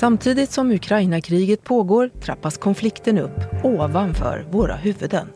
[0.00, 5.28] Samtidigt som Ukraina-kriget pågår trappas konflikten upp ovanför våra huvuden.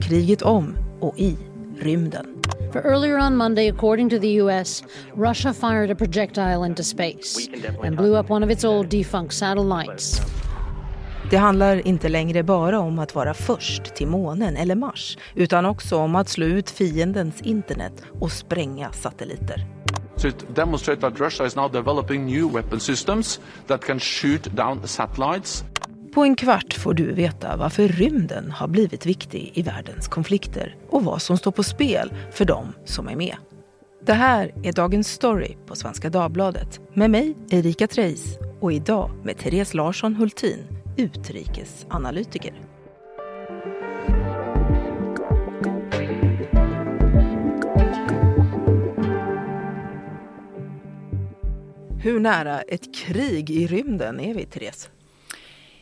[0.00, 1.36] Kriget om och i
[1.80, 2.26] rymden.
[2.72, 4.84] For earlier on Monday, according to the US,
[5.16, 7.50] Russia fired a projectile into space
[7.84, 10.20] and blew up one of its old defunct satellites.
[11.30, 15.96] Det handlar inte längre bara om att vara först till månen eller Mars, utan också
[15.96, 19.66] om att slå ut fiendens internet och spränga satelliter
[20.18, 25.64] to demonstrate that Russia is now developing new weapon systems that can shoot down satellites.
[26.14, 31.04] På en kvart får du veta varför rymden har blivit viktig i världens konflikter och
[31.04, 33.36] vad som står på spel för dem som är med.
[34.06, 39.38] Det här är Dagens Story på Svenska Dagbladet med mig, Erika Treijs och idag med
[39.38, 40.64] Therese Larsson Hultin,
[40.96, 42.52] utrikesanalytiker.
[52.08, 54.88] Hur nära ett krig i rymden är vi, Therese?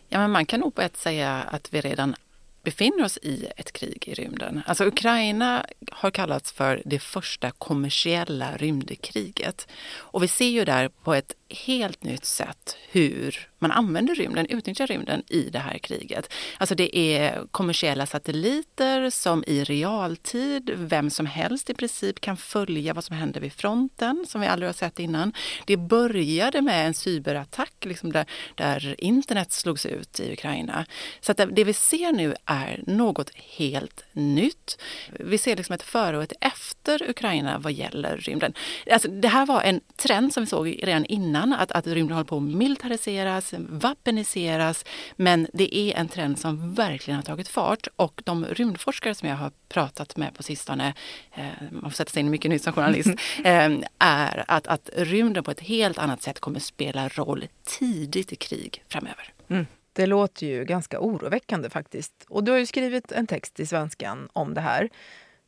[0.08, 2.16] Ja, men man kan nog på ett säga att vi redan
[2.62, 4.62] befinner oss i ett krig i rymden.
[4.66, 9.69] Alltså Ukraina har kallats för det första kommersiella rymdkriget.
[9.92, 14.86] Och vi ser ju där på ett helt nytt sätt hur man använder rymden, utnyttjar
[14.86, 16.33] rymden i det här kriget.
[16.58, 22.94] Alltså det är kommersiella satelliter som i realtid, vem som helst i princip kan följa
[22.94, 25.33] vad som händer vid fronten, som vi aldrig har sett innan.
[25.66, 30.86] Det började med en cyberattack liksom där, där internet slogs ut i Ukraina.
[31.20, 34.78] Så att det vi ser nu är något helt nytt.
[35.10, 38.55] Vi ser liksom ett före och ett efter Ukraina vad gäller rymden.
[38.91, 42.29] Alltså det här var en trend som vi såg redan innan, att, att rymden håller
[42.29, 44.84] på att militariseras, vapeniseras.
[45.17, 49.37] Men det är en trend som verkligen har tagit fart och de rymdforskare som jag
[49.37, 50.95] har pratat med på sistone,
[51.34, 53.09] eh, man får sätta sig in mycket nytt som journalist,
[53.44, 58.37] eh, är att, att rymden på ett helt annat sätt kommer spela roll tidigt i
[58.37, 59.33] krig framöver.
[59.49, 59.66] Mm.
[59.93, 62.12] Det låter ju ganska oroväckande faktiskt.
[62.28, 64.89] Och du har ju skrivit en text i Svenskan om det här.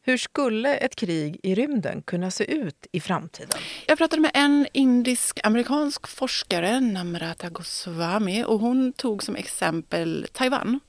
[0.08, 3.60] Hur skulle ett krig i rymden kunna se ut i framtiden?
[3.86, 10.80] Jag pratade med en indisk-amerikansk forskare, Namrata Goswami, och hon tog som exempel Taiwan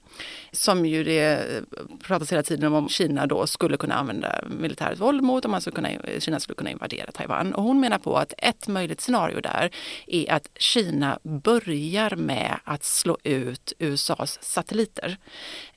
[0.51, 1.63] som ju det eh,
[2.03, 5.61] pratas hela tiden om om Kina då skulle kunna använda militärt våld mot, om man
[5.61, 5.89] skulle kunna,
[6.19, 7.53] Kina skulle kunna invadera Taiwan.
[7.53, 9.71] Och hon menar på att ett möjligt scenario där
[10.07, 15.17] är att Kina börjar med att slå ut USAs satelliter.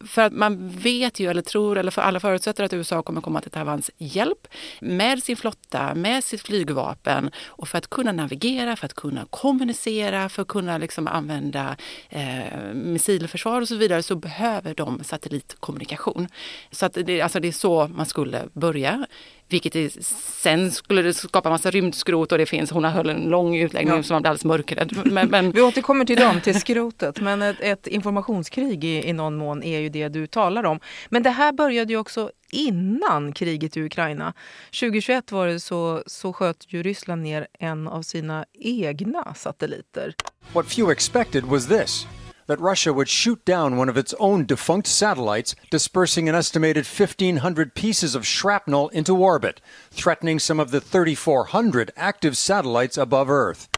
[0.00, 3.40] För att man vet ju, eller tror, eller för alla förutsätter att USA kommer komma
[3.40, 4.48] till Taiwans hjälp
[4.80, 10.28] med sin flotta, med sitt flygvapen och för att kunna navigera, för att kunna kommunicera,
[10.28, 11.76] för att kunna liksom använda
[12.08, 16.28] eh, missilförsvar och så vidare så behöver de satellitkommunikation.
[16.70, 19.06] Så att det, alltså det är så man skulle börja.
[19.48, 19.90] Vilket är,
[20.42, 23.96] sen skulle det skapa massa rymdskrot och det finns, hon har höll en lång utläggning
[23.96, 24.02] ja.
[24.02, 24.98] som man blir alldeles mörkrädd.
[25.04, 25.50] Men, men...
[25.50, 27.20] Vi återkommer till dem, till skrotet.
[27.20, 30.80] Men ett, ett informationskrig i, i någon mån är ju det du talar om.
[31.08, 34.32] Men det här började ju också innan kriget i Ukraina.
[34.80, 40.14] 2021 var det så, så sköt ju Ryssland ner en av sina egna satelliter.
[40.52, 42.06] What few expected was this.
[42.52, 47.74] That Russia would shoot down one of its own defunct satellites, dispersing an estimated 1,500
[47.74, 53.68] pieces of shrapnel into orbit, threatening some of the 3,400 active satellites above Earth.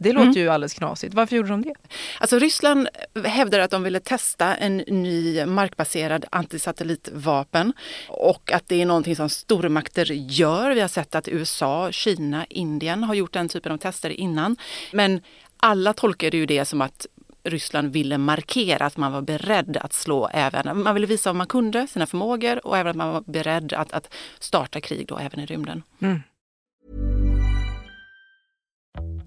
[0.00, 0.40] Det låter mm.
[0.40, 1.14] ju alldeles knasigt.
[1.14, 1.74] Varför gjorde de det?
[2.20, 2.88] Alltså Ryssland
[3.24, 7.72] hävdar att de ville testa en ny markbaserad antisatellitvapen
[8.08, 10.70] och att det är någonting som stormakter gör.
[10.70, 14.56] Vi har sett att USA, Kina, Indien har gjort den typen av tester innan.
[14.92, 15.20] Men
[15.60, 17.06] alla tolkar ju det som att
[17.50, 21.46] Ryssland ville markera att man var beredd att slå även, man ville visa vad man
[21.46, 25.40] kunde, sina förmågor och även att man var beredd att, att starta krig då även
[25.40, 25.82] i rymden.
[26.02, 26.22] Mm.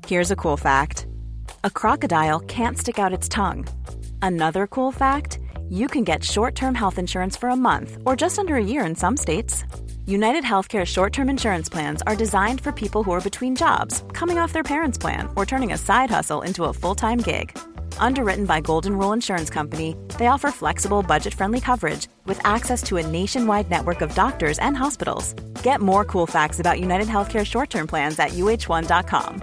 [0.08, 1.06] Here's a cool fact.
[1.64, 3.68] A crocodile can't stick out its tongue.
[4.22, 5.40] Another cool fact,
[5.70, 8.96] you can get short-term health insurance for a month or just under a year in
[8.96, 9.64] some states.
[10.06, 14.38] United Healthcare short term insurance plans are designed for people who are between jobs, coming
[14.40, 17.58] off their parents' plan, or turning a side hustle into a full time gig.
[17.99, 22.97] Underwritten by Golden Rule Insurance Company, they offer flexible, budget friendly coverage with access to
[22.97, 25.34] a nationwide network of doctors and hospitals.
[25.64, 29.41] Get more cool facts about United Healthcare short term plans at uh1.com.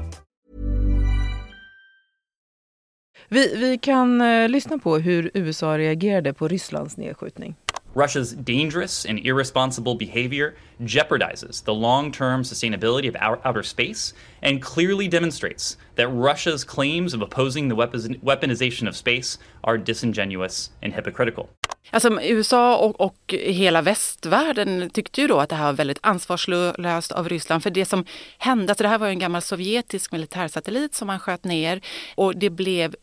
[3.30, 7.56] Vi, vi kan uh, lyssna på hur USA reagerade på Rysslands nedskjutning.
[7.98, 15.08] Russia's dangerous and irresponsible behavior jeopardizes the long term sustainability of outer space and clearly
[15.08, 21.50] demonstrates that Russia's claims of opposing the weaponization of space are disingenuous and hypocritical.
[21.90, 27.12] Alltså, USA och, och, hela västvärlden tyckte ju då att det här var väldigt ansvarslöst
[27.12, 27.62] av Ryssland.
[27.62, 28.04] För det som
[28.38, 31.80] hände, alltså det här var en gammal sovjetisk militärsatellit som man sköt ner
[32.14, 32.94] och det blev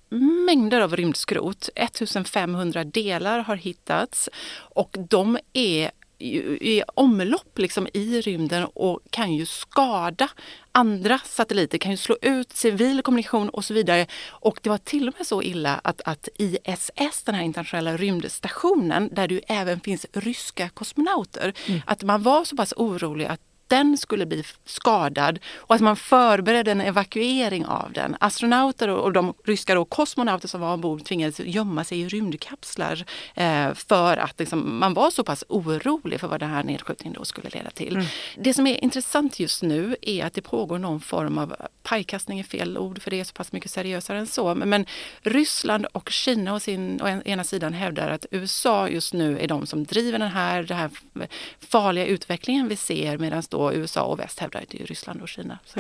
[0.46, 1.70] mängder av rymdskrot.
[1.76, 9.46] 1500 delar har hittats och de är i omlopp liksom i rymden och kan ju
[9.46, 10.30] skada
[10.72, 14.08] andra satelliter, kan ju slå ut civil kommunikation och så vidare.
[14.30, 19.10] Och det var till och med så illa att, att ISS, den här internationella rymdstationen,
[19.12, 21.82] där det ju även finns ryska kosmonauter, mm.
[21.86, 26.72] att man var så pass orolig att den skulle bli skadad och att man förberedde
[26.72, 28.18] en evakuering av den.
[28.20, 33.74] Astronauter och de ryska då, kosmonauter som var ombord tvingades gömma sig i rymdkapslar eh,
[33.74, 37.50] för att liksom, man var så pass orolig för vad den här nedskjutningen då skulle
[37.50, 37.96] leda till.
[37.96, 38.06] Mm.
[38.38, 42.44] Det som är intressant just nu är att det pågår någon form av pajkastning är
[42.44, 44.56] fel ord för det är så pass mycket seriösare än så.
[44.56, 44.86] Men
[45.22, 49.66] Ryssland och Kina å, sin, å ena sidan hävdar att USA just nu är de
[49.66, 50.90] som driver den här, den här
[51.60, 55.30] farliga utvecklingen vi ser medan då USA och väst hävdar att det är Ryssland och
[55.30, 55.60] Kina.
[55.66, 55.80] Så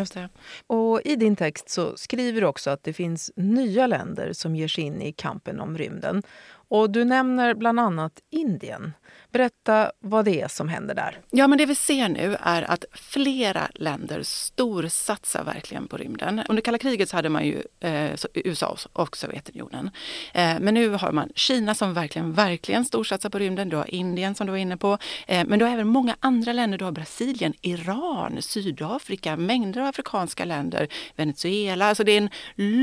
[0.68, 4.68] och I din text så skriver du också att det finns nya länder som ger
[4.68, 6.24] sig in i kampen om rymden.
[6.68, 8.94] Och du nämner bland annat Indien.
[9.36, 11.20] Berätta vad det är som händer där.
[11.32, 16.42] Ja, men det vi ser nu är att flera länder storsatsar verkligen på rymden.
[16.50, 19.90] Under kalla kriget så hade man ju eh, USA och Sovjetunionen.
[20.34, 23.70] Eh, men nu har man Kina som verkligen, verkligen storsatsar på rymden.
[23.70, 24.98] Du har Indien som du var inne på.
[25.28, 26.78] Eh, men du har även många andra länder.
[26.78, 31.86] Du har Brasilien, Iran, Sydafrika, mängder av afrikanska länder, Venezuela.
[31.86, 32.30] Alltså det är en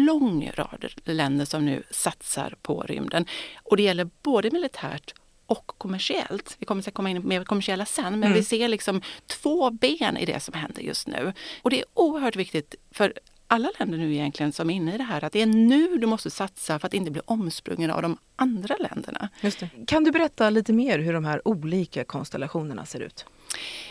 [0.07, 3.27] lång rad länder som nu satsar på rymden.
[3.63, 5.15] Och det gäller både militärt
[5.53, 6.57] och kommersiellt.
[6.59, 8.33] Vi kommer att komma in mer kommersiella sen, men mm.
[8.33, 11.33] vi ser liksom två ben i det som händer just nu.
[11.63, 13.13] Och det är oerhört viktigt för
[13.47, 16.07] alla länder nu egentligen som är inne i det här, att det är nu du
[16.07, 19.29] måste satsa för att inte bli omsprungen av de andra länderna.
[19.87, 23.27] Kan du berätta lite mer hur de här olika konstellationerna ser ut?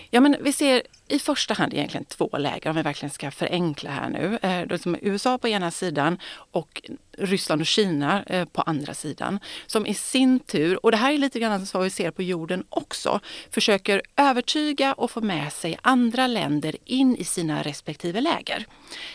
[0.10, 3.92] Ja, men vi ser i första hand egentligen två läger om vi verkligen ska förenkla
[3.92, 4.40] här nu.
[4.42, 6.20] Eh, USA på ena sidan
[6.52, 6.82] och
[7.18, 9.40] Ryssland och Kina eh, på andra sidan.
[9.68, 12.24] Som i sin tur, och det här är lite grann alltså så vi ser på
[12.24, 13.20] jorden också,
[13.50, 18.66] försöker övertyga och få med sig andra länder in i sina respektive läger.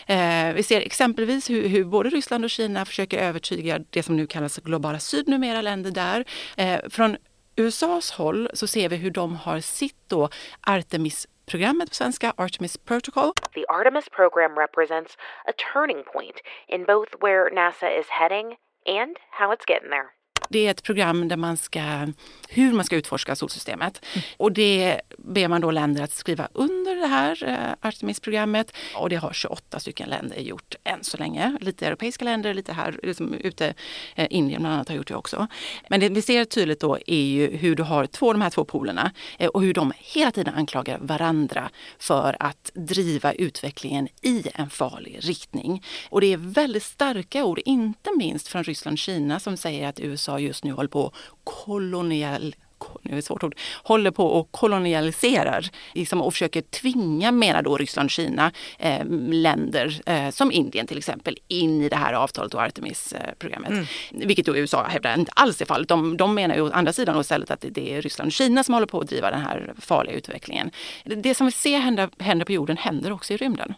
[0.05, 4.27] Eh, vi ser exempelvis hur, hur både Ryssland och Kina försöker övertyga det som nu
[4.27, 6.25] kallas globala syd, numera länder där.
[6.55, 7.17] Eh, från
[7.57, 10.29] USAs håll så ser vi hur de har sitt då
[10.67, 13.31] Artemis programmet på svenska, Artemis Protocol.
[13.53, 15.17] The Artemis program represents
[15.47, 16.37] a turning point
[16.67, 18.47] in both where NASA is heading
[18.85, 20.16] and how it's getting there.
[20.49, 22.07] Det är ett program där man ska,
[22.49, 24.05] hur man ska utforska solsystemet.
[24.13, 24.23] Mm.
[24.37, 28.75] Och det ber man då länder att skriva under det här eh, Artemis-programmet.
[28.95, 31.57] Och det har 28 stycken länder gjort än så länge.
[31.61, 33.73] Lite europeiska länder, lite här liksom ute.
[34.15, 35.47] Eh, Indien bland annat har gjort det också.
[35.89, 38.65] Men det vi ser tydligt då är ju hur du har två, de här två
[38.65, 41.69] polerna eh, och hur de hela tiden anklagar varandra
[41.99, 45.83] för att driva utvecklingen i en farlig riktning.
[46.09, 49.99] Och det är väldigt starka ord, inte minst från Ryssland och Kina som säger att
[49.99, 51.11] USA just nu håller på
[51.43, 52.55] kolonial
[53.01, 57.77] nu är det svårt ord, håller på och kolonialiserar liksom, och försöker tvinga, menar då
[57.77, 62.61] Ryssland Kina, eh, länder eh, som Indien till exempel in i det här avtalet och
[62.61, 63.71] Artemis-programmet.
[63.71, 63.85] Mm.
[64.11, 65.87] Vilket då USA hävdar inte alls är fallet.
[65.87, 68.73] De, de menar ju å andra sidan istället att det är Ryssland och Kina som
[68.73, 70.71] håller på att driva den här farliga utvecklingen.
[71.05, 73.73] Det som vi ser hända, hända på jorden händer också i rymden.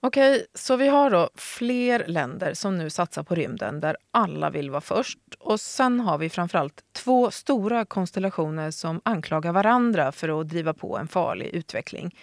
[0.00, 4.70] Okej, så vi har då fler länder som nu satsar på rymden där alla vill
[4.70, 5.18] vara först.
[5.38, 10.98] Och sen har vi framförallt två stora konstellationer som anklagar varandra för att driva på
[10.98, 12.14] en farlig utveckling.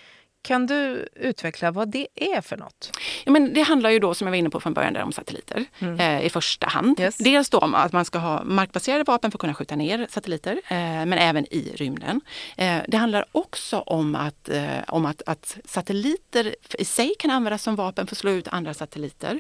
[0.46, 2.92] Kan du utveckla vad det är för något?
[3.24, 5.12] Ja, men det handlar ju då, som jag var inne på från början, där om
[5.12, 6.00] satelliter mm.
[6.00, 7.00] eh, i första hand.
[7.00, 7.18] Yes.
[7.18, 10.62] Dels då om att man ska ha markbaserade vapen för att kunna skjuta ner satelliter,
[10.68, 12.22] eh, men även i rymden.
[12.58, 17.64] Eh, det handlar också om, att, eh, om att, att satelliter i sig kan användas
[17.64, 19.40] som vapen för att slå ut andra satelliter.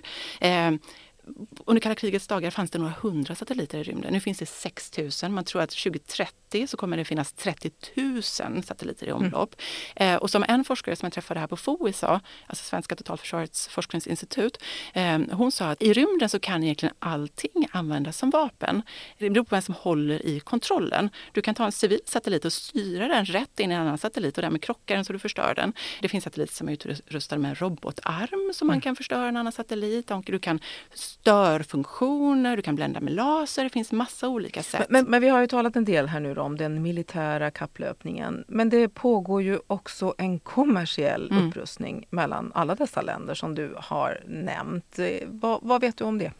[1.65, 4.13] Under kalla krigets dagar fanns det några hundra satelliter i rymden.
[4.13, 4.91] Nu finns det 6
[5.24, 5.32] 000.
[5.32, 8.24] Man tror att 2030 så kommer det finnas 30 000
[8.63, 9.24] satelliter i mm.
[9.24, 9.55] omlopp.
[9.96, 10.13] Mm.
[10.13, 13.67] Eh, och som en forskare som jag träffade här på FOI sa, alltså Svenska totalförsvarets
[13.67, 14.58] forskningsinstitut,
[14.94, 18.82] eh, hon sa att i rymden så kan egentligen allting användas som vapen.
[19.17, 21.10] Det beror på vem som håller i kontrollen.
[21.32, 24.38] Du kan ta en civil satellit och styra den rätt in i en annan satellit
[24.38, 25.74] och därmed krockar den så du förstör den.
[26.01, 28.82] Det finns satelliter som är utrustade med en robotarm så man mm.
[28.82, 30.12] kan förstöra en annan satellit.
[30.25, 30.60] Du kan
[31.25, 34.86] störfunktioner, du kan blända med laser, det finns massa olika sätt.
[34.89, 38.44] Men, men, vi har ju talat en del här nu om den militära kapplöpningen.
[38.48, 41.48] Men det pågår ju också en kommersiell mm.
[41.48, 45.00] upprustning mellan alla dessa länder som du har nämnt.
[45.25, 46.32] Vad, vad vet du om det?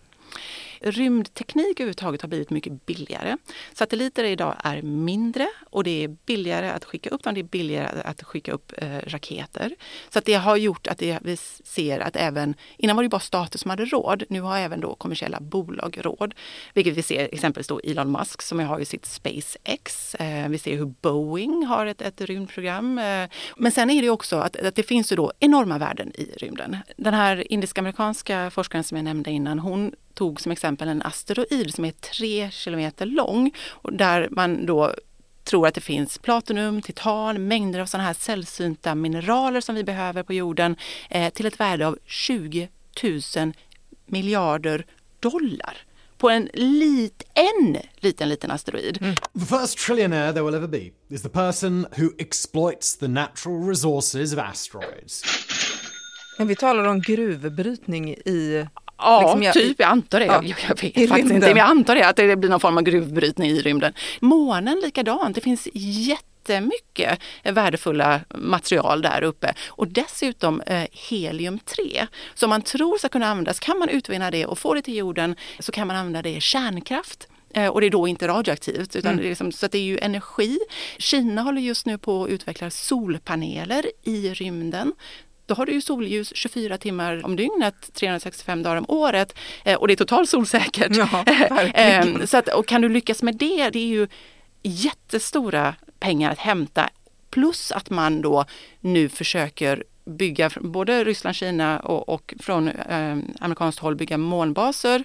[0.82, 3.38] Rymdteknik överhuvudtaget har blivit mycket billigare.
[3.74, 8.02] Satelliter idag är mindre och det är billigare att skicka upp dem, det är billigare
[8.02, 9.76] att skicka upp eh, raketer.
[10.10, 13.20] Så att det har gjort att det, vi ser att även, innan var det bara
[13.20, 16.34] stater som hade råd, nu har även då kommersiella bolag råd.
[16.74, 20.16] Vilket vi ser exempelvis då Elon Musk som har ju sitt SpaceX.
[20.16, 23.00] Eh, vi ser hur Boeing har ett, ett rymdprogram.
[23.00, 26.32] Eh, men sen är det också att, att det finns ju då enorma värden i
[26.38, 26.78] rymden.
[26.98, 31.86] Den här indisk-amerikanska forskaren som jag nämnde innan, hon tog som exempel en asteroid som
[31.86, 34.94] är tre kilometer lång och där man då
[35.44, 40.24] tror att det finns platinum, titan, mängder av sådana här sällsynta mineraler som vi behöver
[40.24, 40.76] på jorden
[41.10, 42.70] eh, till ett värde av 20
[43.04, 43.54] 000
[44.06, 44.86] miljarder
[45.20, 45.78] dollar
[46.18, 48.98] på en lit, en liten, liten asteroid.
[49.02, 49.16] Mm.
[49.16, 54.34] The first trillionaire there will ever be is the person who exploits the natural resources
[54.34, 55.24] of asteroids.
[56.38, 58.68] Men vi talar om gruvbrytning i
[59.06, 59.80] Ja, liksom jag, typ.
[59.80, 60.26] Jag antar det.
[60.26, 61.48] Ja, jag, jag vet faktiskt inte.
[61.48, 63.94] Men jag antar det, att det blir någon form av gruvbrytning i rymden.
[64.20, 65.36] Månen likadant.
[65.36, 69.54] Det finns jättemycket värdefulla material där uppe.
[69.68, 73.60] Och dessutom eh, helium-3 som man tror ska kunna användas.
[73.60, 76.42] Kan man utvinna det och få det till jorden så kan man använda det i
[76.42, 77.28] kärnkraft.
[77.56, 79.22] Eh, och det är då inte radioaktivt, utan mm.
[79.22, 80.60] det är liksom, så det är ju energi.
[80.98, 84.94] Kina håller just nu på att utveckla solpaneler i rymden
[85.46, 89.88] då har du ju solljus 24 timmar om dygnet, 365 dagar om året eh, och
[89.88, 90.96] det är totalt solsäkert.
[90.96, 91.24] Ja,
[91.74, 94.08] ehm, så att, och kan du lyckas med det, det är ju
[94.64, 96.90] jättestora pengar att hämta.
[97.30, 98.46] Plus att man då
[98.80, 105.04] nu försöker bygga, både Ryssland, Kina och, och från eh, amerikanskt håll bygga månbaser.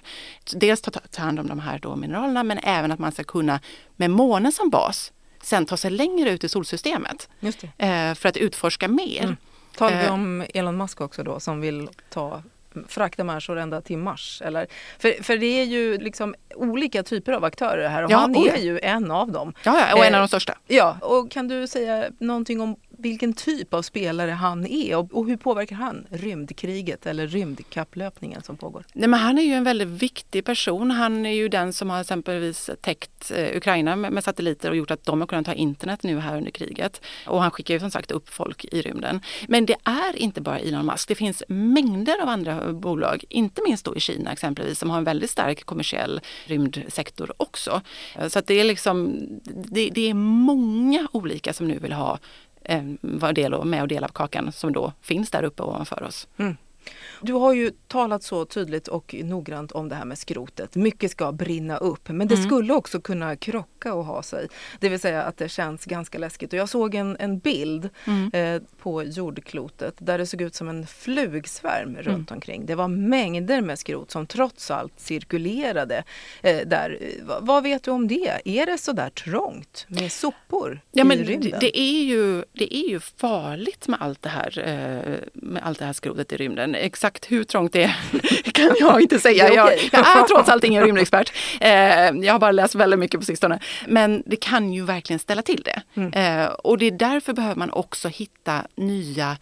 [0.53, 3.59] Dels ta, ta hand om de här då mineralerna men även att man ska kunna
[3.95, 5.11] med månen som bas
[5.43, 7.29] sen ta sig längre ut i solsystemet
[7.77, 9.23] eh, för att utforska mer.
[9.23, 9.37] Mm.
[9.77, 10.13] Talar vi eh.
[10.13, 12.43] om Elon Musk också då som vill ta
[12.87, 14.41] frakta människor ända till Mars?
[14.45, 14.67] Eller?
[14.99, 18.57] För, för det är ju liksom olika typer av aktörer här och ja, han är
[18.57, 19.53] ju en av dem.
[19.63, 20.57] Ja, ja och en av de eh, största.
[20.67, 25.27] Ja, och kan du säga någonting om vilken typ av spelare han är och, och
[25.27, 28.83] hur påverkar han rymdkriget eller rymdkapplöpningen som pågår?
[28.93, 30.91] Nej, men han är ju en väldigt viktig person.
[30.91, 34.91] Han är ju den som har exempelvis täckt eh, Ukraina med, med, satelliter och gjort
[34.91, 37.01] att de har kunnat ha internet nu här under kriget.
[37.27, 39.21] Och han skickar ju som sagt upp folk i rymden.
[39.47, 41.07] Men det är inte bara Elon Musk.
[41.07, 45.03] Det finns mängder av andra bolag, inte minst då i Kina exempelvis, som har en
[45.03, 47.81] väldigt stark kommersiell rymdsektor också.
[48.27, 52.19] Så att det är liksom, det, det är många olika som nu vill ha
[52.63, 56.03] eh, vara del och med och dela av kakan som då finns där uppe ovanför
[56.03, 56.27] oss.
[56.37, 56.57] Mm.
[57.21, 60.75] Du har ju talat så tydligt och noggrant om det här med skrotet.
[60.75, 62.47] Mycket ska brinna upp men det mm.
[62.47, 64.47] skulle också kunna krocka och ha sig.
[64.79, 66.53] Det vill säga att det känns ganska läskigt.
[66.53, 68.31] Och jag såg en, en bild mm.
[68.33, 72.01] eh, på jordklotet där det såg ut som en flugsvärm mm.
[72.01, 72.65] runt omkring.
[72.65, 76.03] Det var mängder med skrot som trots allt cirkulerade
[76.41, 76.97] eh, där.
[77.01, 78.41] V vad vet du om det?
[78.45, 81.59] Är det så där trångt med sopor ja, i men rymden?
[81.59, 85.85] Det är, ju, det är ju farligt med allt det här, eh, med allt det
[85.85, 86.70] här skrotet i rymden.
[86.75, 89.53] Exakt exakt hur trångt det är kan jag inte säga.
[89.53, 91.33] Jag, jag är trots allt ingen rymdexpert.
[91.61, 93.59] Eh, jag har bara läst väldigt mycket på sistone.
[93.87, 95.81] Men det kan ju verkligen ställa till det.
[95.95, 96.13] Mm.
[96.13, 99.37] Eh, och det är därför behöver man också hitta nya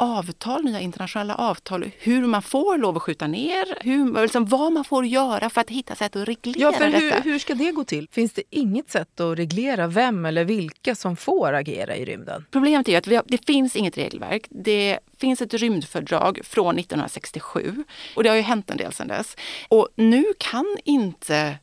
[0.00, 4.84] avtal, nya internationella avtal, hur man får lov att skjuta ner, hur, liksom vad man
[4.84, 7.22] får göra för att hitta sätt att reglera ja, för hur, detta.
[7.22, 8.08] Hur ska det gå till?
[8.12, 12.46] Finns det inget sätt att reglera vem eller vilka som får agera i rymden?
[12.50, 14.46] Problemet är att har, det finns inget regelverk.
[14.48, 17.84] Det finns ett rymdfördrag från 1967
[18.16, 19.36] och det har ju hänt en del sedan dess.
[19.68, 21.58] Och nu kan inte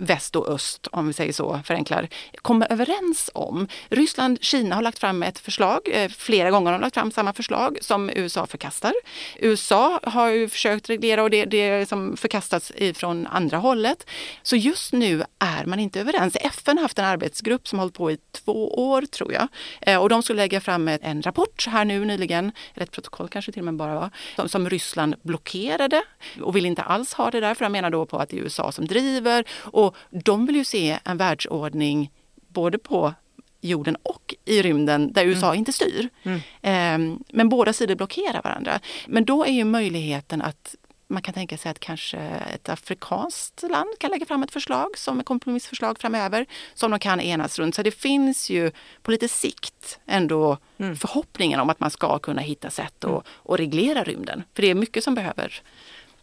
[0.00, 2.08] väst och öst, om vi säger så, förenklar,
[2.42, 3.68] kommer överens om.
[3.88, 7.32] Ryssland, Kina har lagt fram ett förslag, eh, flera gånger har de lagt fram samma
[7.32, 8.92] förslag som USA förkastar.
[9.38, 14.06] USA har ju försökt reglera och det, det som förkastats från andra hållet.
[14.42, 16.36] Så just nu är man inte överens.
[16.40, 19.48] FN har haft en arbetsgrupp som hållit på i två år tror jag
[19.80, 23.52] eh, och de skulle lägga fram en rapport här nu nyligen, eller ett protokoll kanske
[23.52, 26.02] till och med bara var, som, som Ryssland blockerade
[26.42, 28.42] och vill inte alls ha det där för de menar då på att det är
[28.42, 32.10] USA som driver och de vill ju se en världsordning
[32.48, 33.14] både på
[33.60, 35.58] jorden och i rymden där USA mm.
[35.58, 36.08] inte styr.
[36.22, 36.40] Mm.
[36.62, 38.80] Eh, men båda sidor blockerar varandra.
[39.06, 40.76] Men då är ju möjligheten att
[41.10, 42.18] man kan tänka sig att kanske
[42.54, 47.20] ett afrikanskt land kan lägga fram ett förslag som ett kompromissförslag framöver som de kan
[47.20, 47.74] enas runt.
[47.74, 48.70] Så det finns ju
[49.02, 50.96] på lite sikt ändå mm.
[50.96, 53.22] förhoppningen om att man ska kunna hitta sätt att, mm.
[53.44, 54.42] att reglera rymden.
[54.54, 55.62] För det är mycket som behöver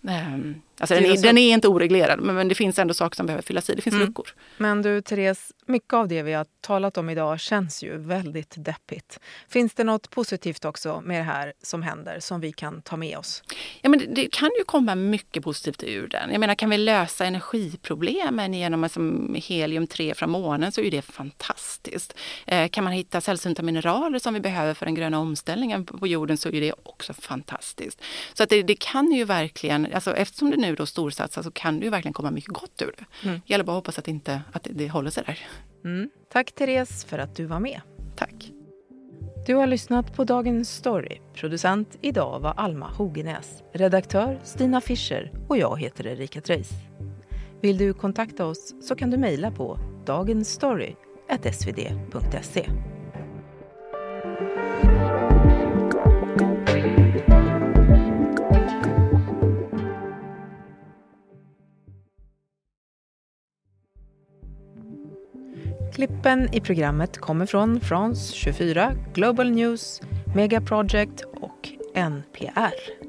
[0.01, 3.25] um, Alltså den, är, den är inte oreglerad men, men det finns ändå saker som
[3.25, 3.75] behöver fyllas i.
[3.75, 4.07] Det finns mm.
[4.07, 4.27] luckor.
[4.57, 9.19] Men du Therese, mycket av det vi har talat om idag känns ju väldigt deppigt.
[9.49, 13.17] Finns det något positivt också med det här som händer som vi kan ta med
[13.17, 13.43] oss?
[13.81, 16.31] Ja, men det, det kan ju komma mycket positivt ur den.
[16.31, 22.13] Jag menar, kan vi lösa energiproblemen genom liksom, helium-3 från månen så är det fantastiskt.
[22.45, 26.37] Eh, kan man hitta sällsynta mineraler som vi behöver för den gröna omställningen på jorden
[26.37, 28.01] så är det också fantastiskt.
[28.33, 31.79] Så att det, det kan ju verkligen, alltså, eftersom det nu då storsatsas så kan
[31.79, 33.27] det ju verkligen komma mycket gott ur det.
[33.27, 33.41] Mm.
[33.45, 35.39] Gäller bara att hoppas att, inte, att det, det håller sig där.
[35.85, 36.09] Mm.
[36.31, 37.81] Tack Therese för att du var med.
[38.15, 38.51] Tack.
[39.45, 41.17] Du har lyssnat på Dagens Story.
[41.33, 43.63] Producent idag var Alma Hogenäs.
[43.73, 46.69] Redaktör Stina Fischer och jag heter Erika Treijs.
[47.61, 52.69] Vill du kontakta oss så kan du mejla på dagensstory.svd.se.
[65.97, 70.01] Klippen i programmet kommer från France 24, Global News,
[70.35, 73.06] Mega Project och NPR.